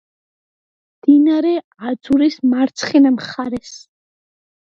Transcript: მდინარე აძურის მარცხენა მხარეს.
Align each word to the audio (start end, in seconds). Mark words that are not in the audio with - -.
მდინარე 0.99 1.51
აძურის 1.91 2.39
მარცხენა 2.55 3.13
მხარეს. 3.19 3.77